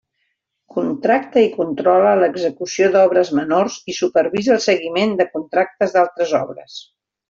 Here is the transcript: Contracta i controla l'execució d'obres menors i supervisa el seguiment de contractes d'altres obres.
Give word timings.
Contracta 0.77 1.43
i 1.47 1.51
controla 1.57 2.15
l'execució 2.23 2.89
d'obres 2.97 3.31
menors 3.43 3.79
i 3.93 3.97
supervisa 4.01 4.57
el 4.59 4.67
seguiment 4.69 5.17
de 5.23 5.33
contractes 5.39 5.99
d'altres 5.99 6.39
obres. 6.47 6.85